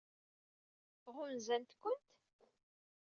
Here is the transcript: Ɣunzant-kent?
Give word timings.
Ɣunzant-kent? 1.15 2.05